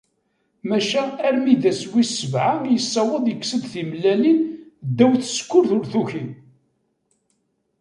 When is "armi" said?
1.27-1.55